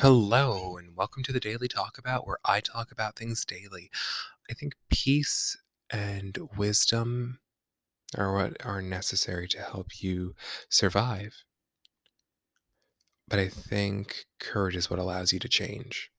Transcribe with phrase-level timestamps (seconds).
[0.00, 3.90] Hello, and welcome to the Daily Talk-A-Bout, where I talk about things daily.
[4.50, 5.56] I think peace
[5.90, 7.38] and wisdom
[8.14, 10.34] are what are necessary to help you
[10.68, 11.44] survive.
[13.26, 16.10] But I think courage is what allows you to change.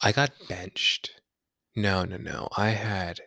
[0.00, 1.20] I got benched.
[1.74, 2.48] No, no, no.
[2.56, 3.18] I had.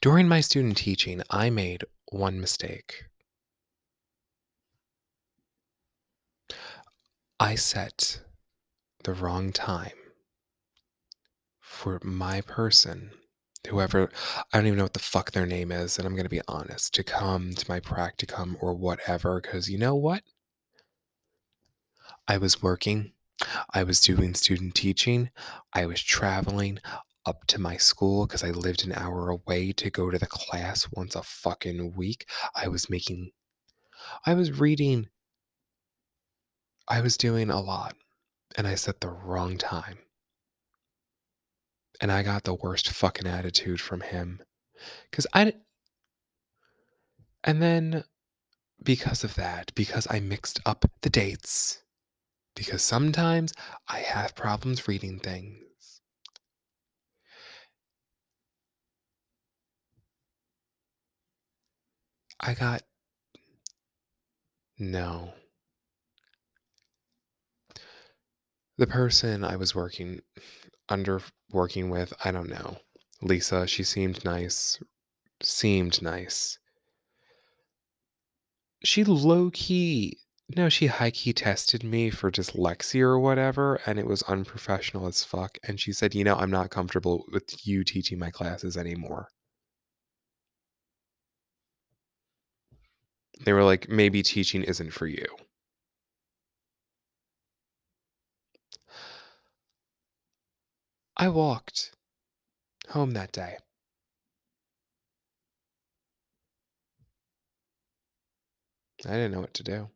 [0.00, 3.06] During my student teaching, I made one mistake.
[7.40, 8.20] I set
[9.02, 9.92] the wrong time
[11.60, 13.10] for my person,
[13.68, 14.08] whoever,
[14.52, 16.42] I don't even know what the fuck their name is, and I'm going to be
[16.46, 20.22] honest, to come to my practicum or whatever, because you know what?
[22.28, 23.12] I was working,
[23.74, 25.30] I was doing student teaching,
[25.72, 26.78] I was traveling
[27.28, 30.88] up to my school because I lived an hour away to go to the class
[30.92, 32.26] once a fucking week.
[32.54, 33.32] I was making,
[34.24, 35.08] I was reading,
[36.88, 37.94] I was doing a lot,
[38.56, 39.98] and I set the wrong time.
[42.00, 44.40] And I got the worst fucking attitude from him.
[45.10, 45.52] Because I,
[47.44, 48.04] and then
[48.82, 51.82] because of that, because I mixed up the dates,
[52.54, 53.52] because sometimes
[53.86, 55.67] I have problems reading things.
[62.40, 62.82] I got
[64.78, 65.32] no.
[68.76, 70.20] The person I was working
[70.88, 71.20] under
[71.50, 72.78] working with, I don't know.
[73.20, 74.78] Lisa, she seemed nice.
[75.42, 76.58] Seemed nice.
[78.84, 80.18] She low key,
[80.56, 85.24] no, she high key tested me for dyslexia or whatever, and it was unprofessional as
[85.24, 85.58] fuck.
[85.64, 89.28] And she said, You know, I'm not comfortable with you teaching my classes anymore.
[93.44, 95.26] They were like, Maybe teaching isn't for you.
[101.16, 101.92] I walked
[102.90, 103.58] home that day.
[109.04, 109.88] I didn't know what to do.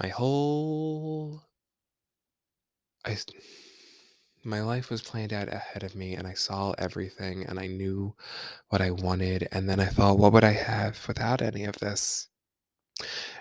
[0.00, 1.42] My whole
[3.04, 3.16] I
[4.44, 8.14] my life was planned out ahead of me and I saw everything and I knew
[8.68, 12.28] what I wanted and then I thought what would I have without any of this?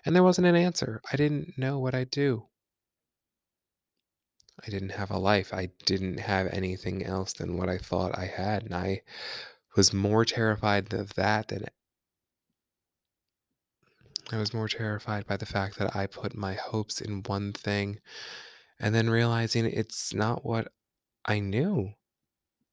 [0.05, 1.01] And there wasn't an answer.
[1.11, 2.47] I didn't know what I'd do.
[4.65, 5.53] I didn't have a life.
[5.53, 9.01] I didn't have anything else than what I thought I had and I
[9.75, 11.65] was more terrified of that than
[14.31, 17.99] I was more terrified by the fact that I put my hopes in one thing
[18.79, 20.71] and then realizing it's not what
[21.25, 21.93] I knew.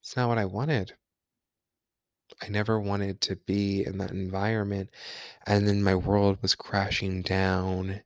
[0.00, 0.94] It's not what I wanted.
[2.42, 4.90] I never wanted to be in that environment.
[5.46, 8.02] And then my world was crashing down.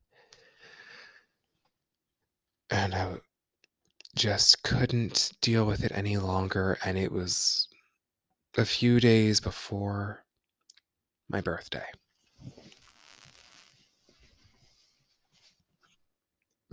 [2.70, 3.16] And I
[4.14, 6.78] just couldn't deal with it any longer.
[6.84, 7.68] And it was
[8.56, 10.24] a few days before
[11.28, 11.86] my birthday.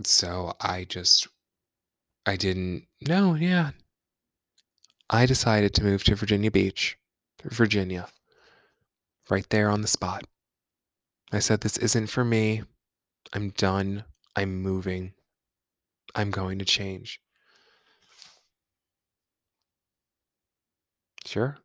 [0.02, 1.28] So I just,
[2.26, 3.70] I didn't, no, yeah.
[5.08, 6.96] I decided to move to Virginia Beach,
[7.42, 8.08] Virginia,
[9.28, 10.24] right there on the spot.
[11.32, 12.62] I said, This isn't for me.
[13.32, 14.04] I'm done.
[14.36, 15.12] I'm moving.
[16.14, 17.20] I'm going to change.
[21.24, 21.58] Sure.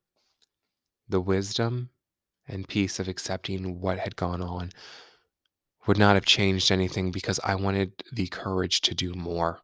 [1.08, 1.90] The wisdom
[2.48, 4.72] and peace of accepting what had gone on
[5.88, 9.62] would not have changed anything because I wanted the courage to do more.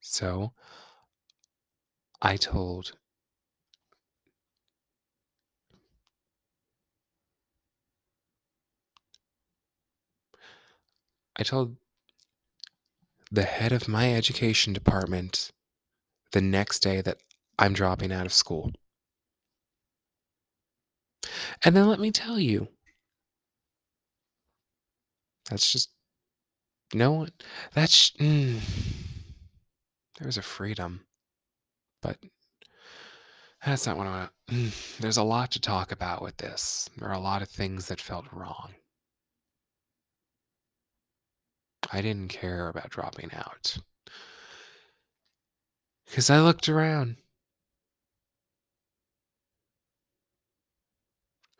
[0.00, 0.52] So
[2.22, 2.96] I told
[11.36, 11.76] I told
[13.28, 15.50] the head of my education department
[16.32, 17.18] the next day that
[17.58, 18.72] I'm dropping out of school.
[21.64, 22.68] And then let me tell you,
[25.48, 25.90] that's just
[26.94, 27.30] no one.
[27.74, 28.60] That's mm,
[30.20, 31.00] there's a freedom,
[32.02, 32.18] but
[33.64, 34.72] that's not what I want.
[35.00, 36.88] There's a lot to talk about with this.
[36.96, 38.74] There are a lot of things that felt wrong.
[41.92, 43.78] I didn't care about dropping out
[46.06, 47.16] because I looked around.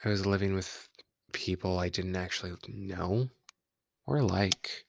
[0.05, 0.89] I was living with
[1.33, 3.29] people I didn't actually know
[4.07, 4.85] or like.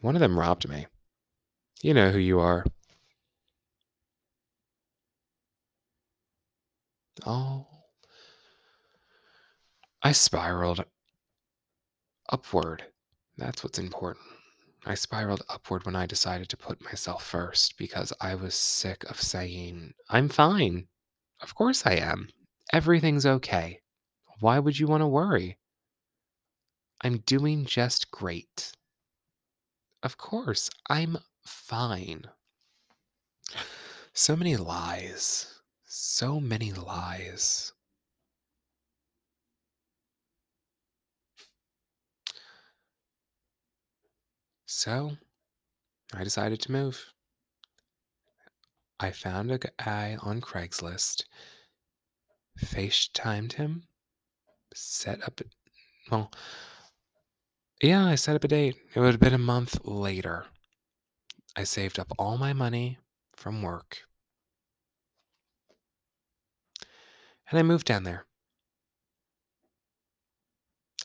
[0.00, 0.86] One of them robbed me.
[1.82, 2.64] You know who you are.
[7.24, 7.66] Oh,
[10.02, 10.84] I spiraled
[12.30, 12.84] upward.
[13.36, 14.24] That's what's important.
[14.84, 19.20] I spiraled upward when I decided to put myself first because I was sick of
[19.20, 20.86] saying, I'm fine.
[21.40, 22.28] Of course I am.
[22.72, 23.80] Everything's okay.
[24.40, 25.58] Why would you want to worry?
[27.02, 28.72] I'm doing just great.
[30.02, 32.24] Of course, I'm fine.
[34.12, 35.60] So many lies.
[35.84, 37.72] So many lies.
[44.66, 45.12] So
[46.12, 47.12] I decided to move.
[48.98, 51.24] I found a guy on Craigslist,
[52.58, 53.84] FaceTimed him,
[54.74, 55.40] set up,
[56.10, 56.32] well,
[57.82, 58.76] yeah, I set up a date.
[58.94, 60.46] It would have been a month later.
[61.56, 62.98] I saved up all my money
[63.34, 64.06] from work
[67.50, 68.26] and I moved down there.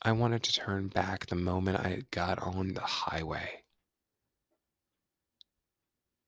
[0.02, 3.64] I wanted to turn back the moment I got on the highway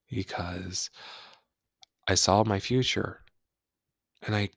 [0.10, 0.90] because
[2.08, 3.22] I saw my future
[4.22, 4.50] and I,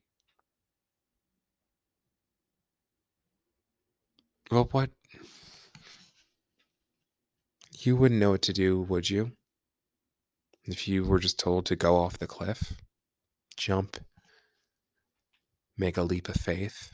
[4.50, 4.90] well, what?
[7.78, 9.35] You wouldn't know what to do, would you?
[10.66, 12.74] If you were just told to go off the cliff,
[13.56, 13.98] jump,
[15.78, 16.92] make a leap of faith.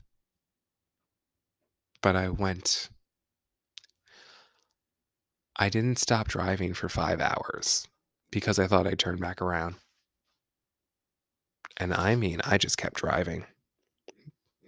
[2.02, 2.90] But I went.
[5.56, 7.86] I didn't stop driving for five hours
[8.30, 9.76] because I thought I'd turn back around.
[11.78, 13.46] And I mean, I just kept driving.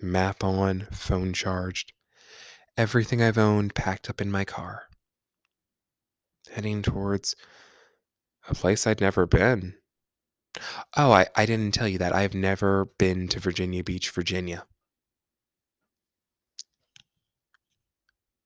[0.01, 1.93] Map on, phone charged,
[2.77, 4.85] everything I've owned packed up in my car,
[6.51, 7.35] heading towards
[8.49, 9.75] a place I'd never been.
[10.97, 12.15] Oh, I, I didn't tell you that.
[12.15, 14.65] I've never been to Virginia Beach, Virginia.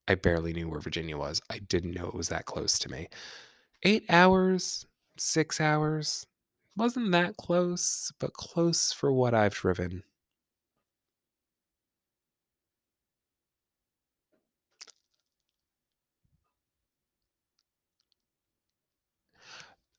[0.08, 1.42] I barely knew where Virginia was.
[1.50, 3.08] I didn't know it was that close to me.
[3.82, 4.86] Eight hours,
[5.18, 6.26] six hours.
[6.76, 10.02] Wasn't that close, but close for what I've driven.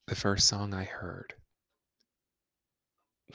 [0.09, 1.35] The first song I heard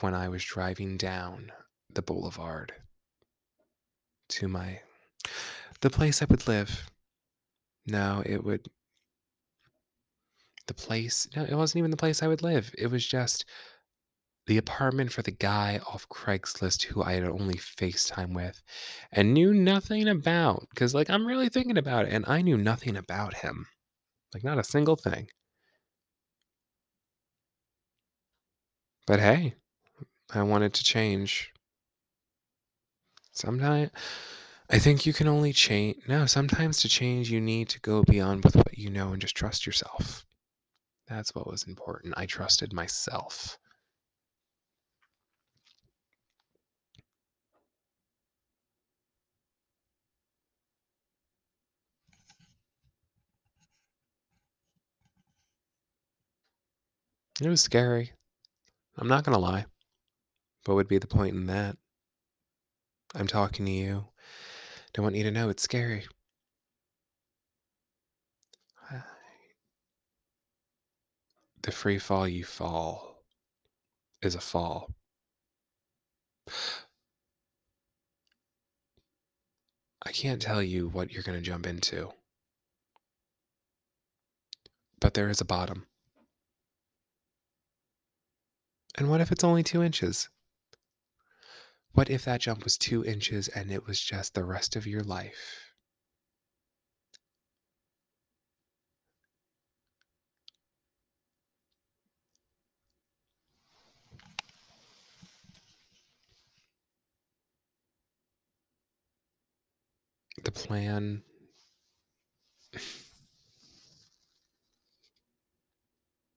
[0.00, 1.52] when I was driving down
[1.88, 2.72] the boulevard
[4.30, 4.80] to my
[5.82, 6.90] the place I would live.
[7.86, 8.66] No, it would
[10.66, 12.74] the place no, it wasn't even the place I would live.
[12.76, 13.44] It was just
[14.48, 18.60] the apartment for the guy off Craigslist who I had only FaceTime with
[19.12, 20.66] and knew nothing about.
[20.70, 23.68] Because, like, I'm really thinking about it, and I knew nothing about him.
[24.34, 25.28] Like, not a single thing.
[29.06, 29.54] But hey,
[30.32, 31.52] I wanted to change.
[33.32, 33.90] Sometimes
[34.70, 35.98] I think you can only change.
[36.08, 39.36] No, sometimes to change, you need to go beyond with what you know and just
[39.36, 40.24] trust yourself.
[41.08, 42.14] That's what was important.
[42.16, 43.58] I trusted myself.
[57.40, 58.12] It was scary.
[58.96, 59.66] I'm not going to lie.
[60.66, 61.76] What would be the point in that?
[63.14, 64.06] I'm talking to you.
[64.92, 66.04] Don't want you to know it's scary.
[71.62, 73.24] The free fall you fall
[74.20, 74.94] is a fall.
[80.06, 82.12] I can't tell you what you're going to jump into,
[85.00, 85.86] but there is a bottom.
[88.96, 90.28] And what if it's only two inches?
[91.92, 95.02] What if that jump was two inches and it was just the rest of your
[95.02, 95.72] life?
[110.44, 111.24] The plan.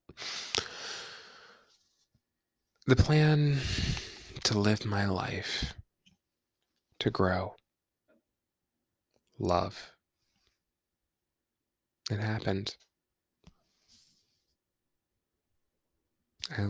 [2.88, 3.60] The plan
[4.46, 5.74] to live my life,
[7.00, 7.58] to grow,
[9.38, 9.92] love.
[12.10, 12.78] It happened.
[16.50, 16.68] I,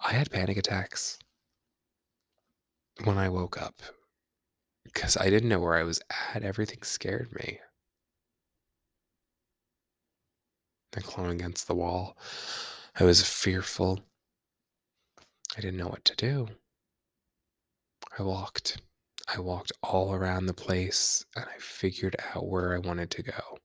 [0.00, 1.16] I had panic attacks
[3.04, 3.76] when I woke up
[4.82, 6.00] because I didn't know where I was
[6.34, 6.42] at.
[6.42, 7.60] Everything scared me.
[10.96, 12.16] I clung against the wall.
[13.00, 14.00] I was fearful.
[15.56, 16.48] I didn't know what to do.
[18.18, 18.82] I walked.
[19.26, 23.58] I walked all around the place and I figured out where I wanted to go.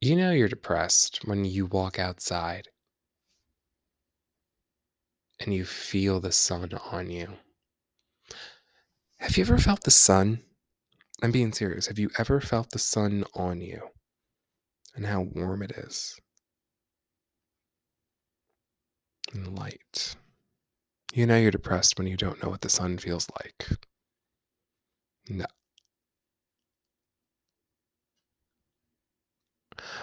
[0.00, 2.66] You know you're depressed when you walk outside
[5.38, 7.34] and you feel the sun on you.
[9.18, 10.42] Have you ever felt the sun?
[11.22, 11.86] I'm being serious.
[11.86, 13.80] Have you ever felt the sun on you
[14.94, 16.18] and how warm it is?
[19.32, 20.16] And light.
[21.12, 23.68] You know you're depressed when you don't know what the sun feels like.
[25.28, 25.46] No.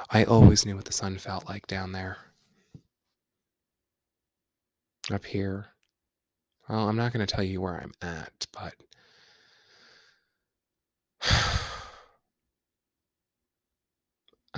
[0.10, 2.18] I always knew what the sun felt like down there.
[5.12, 5.68] Up here.
[6.70, 8.74] Well, I'm not going to tell you where I'm at, but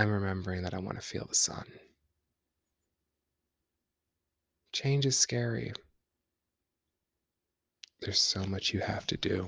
[0.04, 1.64] I'm remembering that I want to feel the sun.
[4.74, 5.72] Change is scary.
[8.02, 9.48] There's so much you have to do.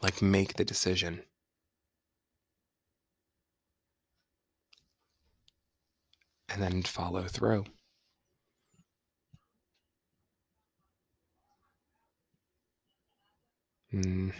[0.00, 1.24] Like, make the decision.
[6.48, 7.66] And then follow through.
[13.92, 14.32] Mm.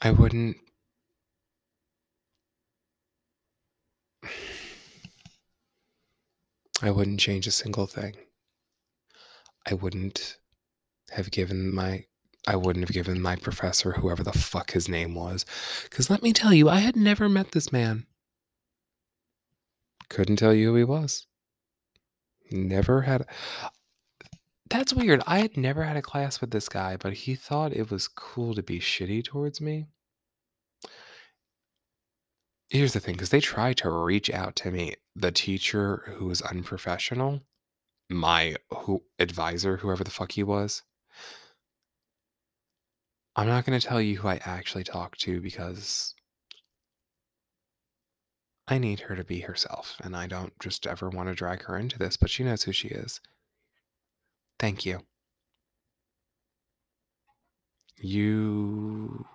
[0.00, 0.56] I wouldn't.
[6.82, 8.16] I wouldn't change a single thing.
[9.68, 10.36] I wouldn't
[11.10, 12.04] have given my.
[12.46, 15.44] I wouldn't have given my professor, whoever the fuck his name was.
[15.84, 18.06] Because let me tell you, I had never met this man.
[20.08, 21.26] Couldn't tell you who he was.
[22.52, 23.26] Never had.
[24.68, 25.22] That's weird.
[25.26, 28.54] I had never had a class with this guy, but he thought it was cool
[28.54, 29.86] to be shitty towards me.
[32.68, 36.42] Here's the thing, because they tried to reach out to me, the teacher who was
[36.42, 37.42] unprofessional,
[38.10, 40.82] my who advisor, whoever the fuck he was.
[43.36, 46.14] I'm not going to tell you who I actually talked to because
[48.66, 51.78] I need her to be herself, and I don't just ever want to drag her
[51.78, 53.20] into this, but she knows who she is.
[54.58, 55.00] Thank you.
[57.98, 59.26] You.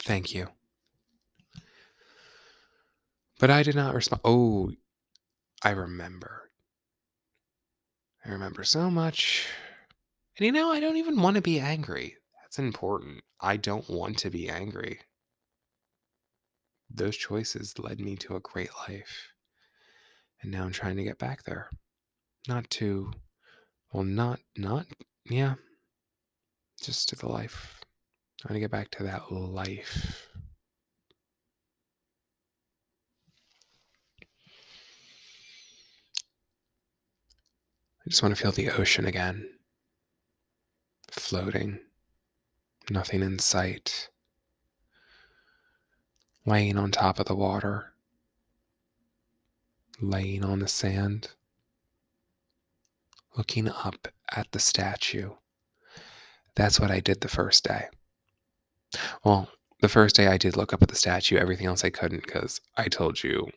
[0.00, 0.48] Thank you.
[3.40, 4.22] But I did not respond.
[4.24, 4.70] Oh,
[5.62, 6.50] I remember.
[8.24, 9.46] I remember so much.
[10.38, 12.16] And you know, I don't even want to be angry.
[12.42, 13.22] That's important.
[13.40, 15.00] I don't want to be angry.
[16.90, 19.32] Those choices led me to a great life.
[20.40, 21.70] And now I'm trying to get back there.
[22.46, 23.12] Not to,
[23.94, 24.86] well, not, not,
[25.30, 25.54] yeah,
[26.82, 27.80] just to the life.
[28.44, 30.28] I want to get back to that life.
[38.04, 39.48] I just want to feel the ocean again.
[41.12, 41.78] Floating.
[42.90, 44.10] Nothing in sight.
[46.44, 47.94] Laying on top of the water.
[50.00, 51.30] Laying on the sand.
[53.36, 55.30] Looking up at the statue.
[56.54, 57.88] That's what I did the first day.
[59.24, 59.50] Well,
[59.80, 62.60] the first day I did look up at the statue, everything else I couldn't because
[62.76, 63.48] I told you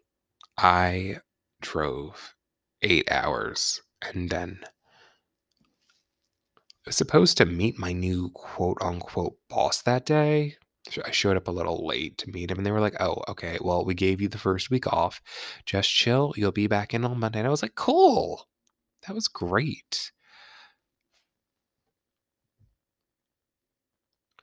[0.57, 1.19] I
[1.61, 2.35] drove
[2.81, 4.67] eight hours and then I
[6.87, 10.57] was supposed to meet my new quote unquote boss that day.
[11.05, 13.57] I showed up a little late to meet him, and they were like, "Oh, okay.
[13.59, 15.21] Well, we gave you the first week off.
[15.65, 16.33] Just chill.
[16.37, 18.47] You'll be back in on Monday." And I was like, "Cool.
[19.07, 20.11] That was great."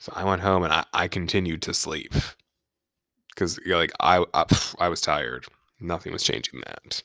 [0.00, 2.12] So I went home and I, I continued to sleep
[3.28, 4.44] because you're like I, I
[4.78, 5.46] I was tired.
[5.80, 7.02] Nothing was changing that.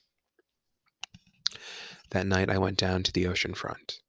[2.12, 4.00] That night, I went down to the ocean front.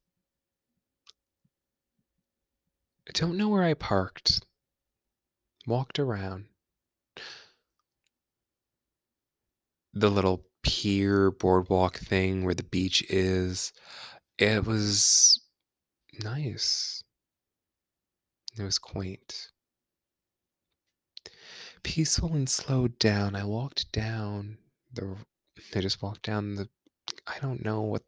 [3.08, 4.40] I don't know where I parked.
[5.66, 6.46] Walked around.
[9.92, 13.72] The little pier boardwalk thing where the beach is.
[14.38, 15.40] It was
[16.22, 17.02] nice.
[18.58, 19.48] It was quaint.
[21.82, 23.34] Peaceful and slowed down.
[23.34, 24.58] I walked down
[24.92, 25.16] the
[25.74, 26.68] I just walked down the
[27.26, 28.02] I don't know what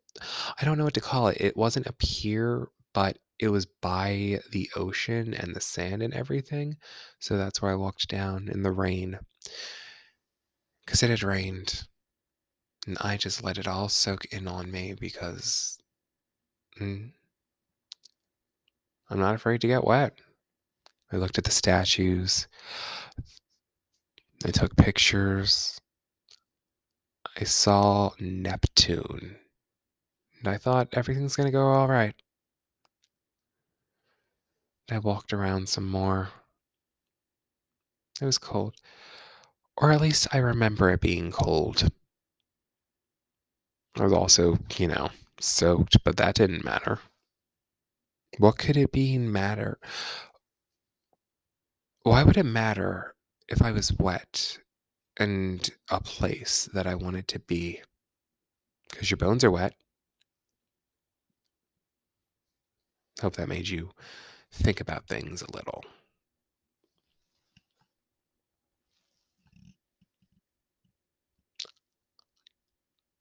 [0.61, 1.41] I don't know what to call it.
[1.41, 6.77] It wasn't a pier, but it was by the ocean and the sand and everything.
[7.19, 9.19] So that's where I walked down in the rain.
[10.85, 11.85] Because it had rained.
[12.87, 15.79] And I just let it all soak in on me because
[16.81, 17.13] mm,
[19.09, 20.15] I'm not afraid to get wet.
[21.13, 22.49] I looked at the statues.
[24.45, 25.79] I took pictures.
[27.39, 29.37] I saw Neptune.
[30.41, 32.15] And I thought everything's going to go all right.
[34.91, 36.31] I walked around some more.
[38.21, 38.75] It was cold.
[39.77, 41.89] Or at least I remember it being cold.
[43.97, 47.01] I was also, you know, soaked, but that didn't matter.
[48.39, 49.79] What could it be matter?
[52.03, 53.15] Why would it matter
[53.49, 54.59] if I was wet
[55.19, 57.83] and a place that I wanted to be?
[58.91, 59.75] Because your bones are wet.
[63.21, 63.91] Hope that made you
[64.51, 65.85] think about things a little.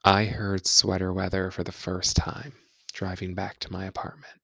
[0.05, 2.53] I heard sweater weather for the first time
[2.93, 4.39] driving back to my apartment.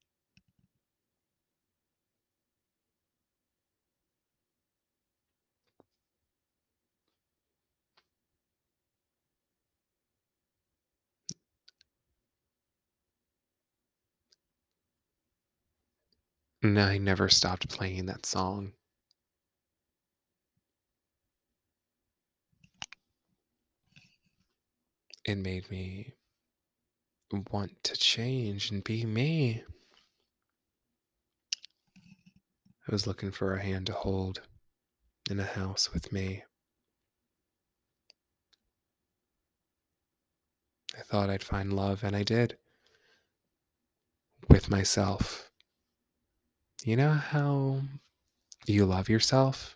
[16.62, 18.74] And I never stopped playing that song.
[25.28, 26.14] It made me
[27.52, 29.62] want to change and be me.
[32.88, 34.42] I was looking for a hand to hold
[35.30, 36.44] in a house with me.
[40.98, 42.58] I thought I'd find love, and I did.
[44.50, 45.52] With myself.
[46.86, 47.82] You know how
[48.66, 49.76] you love yourself?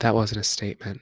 [0.00, 1.00] That wasn't a statement.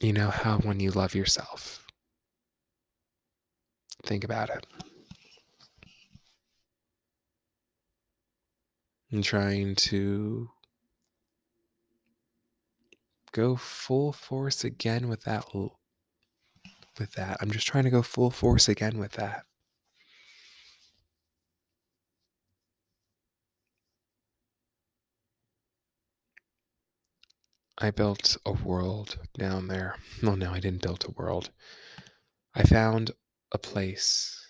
[0.00, 1.86] You know how when you love yourself,
[4.04, 4.66] think about it.
[9.10, 10.50] And trying to
[13.32, 15.46] go full force again with that
[16.98, 17.36] with that.
[17.40, 19.44] I'm just trying to go full force again with that.
[27.86, 29.96] I built a world down there.
[30.20, 31.52] No, no, I didn't build a world.
[32.52, 33.12] I found
[33.52, 34.44] a place.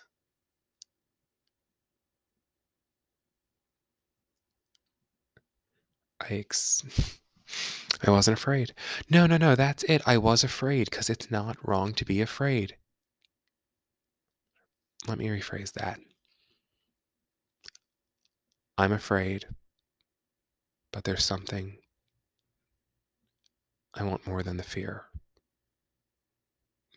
[6.18, 7.20] I ex-
[8.03, 8.72] I wasn't afraid.
[9.11, 10.01] No, no, no, that's it.
[10.07, 12.79] I was afraid because it's not wrong to be afraid.
[15.07, 16.01] Let me rephrase that.
[18.79, 19.46] I'm afraid,
[20.90, 21.77] but there's something
[23.97, 25.07] I want more than the fear.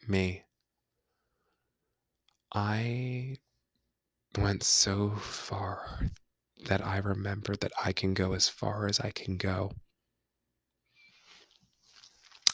[0.07, 0.43] Me.
[2.53, 3.37] I
[4.37, 6.01] went so far
[6.65, 9.71] that I remember that I can go as far as I can go.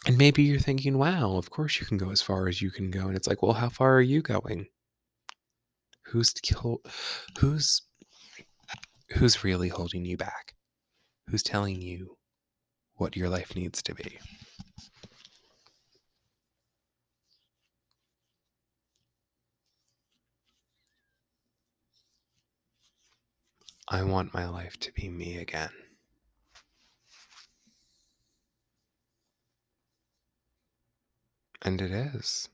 [0.05, 2.91] And maybe you're thinking, wow, of course you can go as far as you can
[2.91, 3.07] go.
[3.07, 4.67] And it's like, well, how far are you going?
[6.05, 6.33] Who's
[7.39, 7.81] who's
[9.15, 10.53] who's really holding you back?
[11.27, 12.17] Who's telling you
[12.97, 14.19] what your life needs to be?
[23.87, 25.69] I want my life to be me again.
[31.61, 32.49] And it is.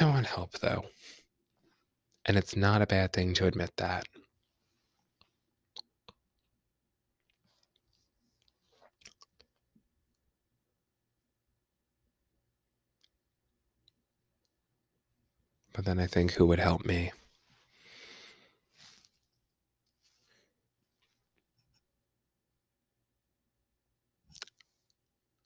[0.00, 0.84] I want help, though.
[2.24, 4.06] And it's not a bad thing to admit that.
[15.74, 17.12] But then I think who would help me?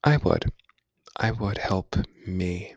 [0.04, 0.50] I would.
[1.16, 2.75] I would help me.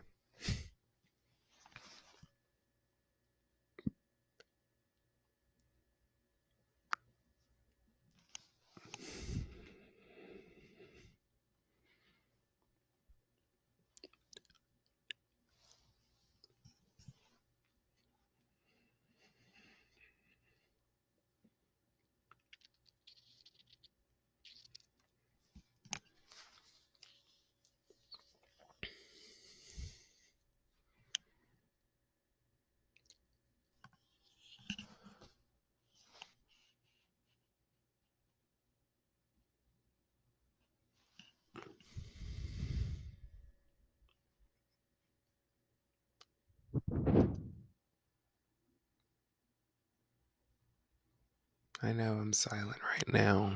[51.82, 53.52] I know I'm silent right now.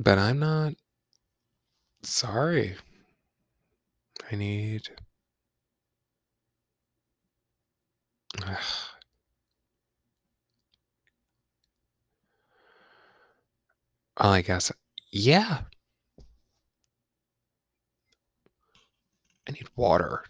[0.00, 0.74] But I'm not
[2.02, 2.76] sorry.
[4.32, 4.88] I need.
[8.46, 8.58] Well,
[14.16, 14.70] I guess,
[15.10, 15.62] yeah.
[19.48, 20.24] I need water.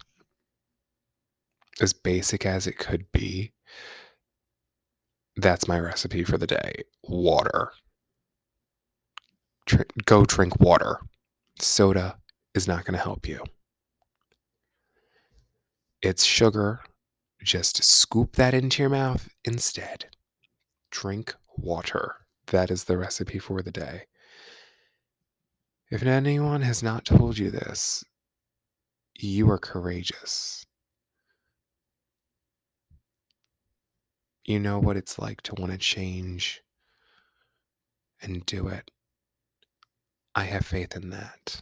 [1.79, 3.53] As basic as it could be,
[5.35, 6.83] that's my recipe for the day.
[7.03, 7.71] Water.
[9.65, 10.99] Tr- go drink water.
[11.59, 12.17] Soda
[12.53, 13.43] is not going to help you.
[16.01, 16.81] It's sugar.
[17.43, 20.05] Just scoop that into your mouth instead.
[20.91, 22.15] Drink water.
[22.47, 24.03] That is the recipe for the day.
[25.89, 28.03] If anyone has not told you this,
[29.23, 30.65] you are courageous.
[34.45, 36.61] You know what it's like to want to change
[38.21, 38.91] and do it.
[40.33, 41.61] I have faith in that.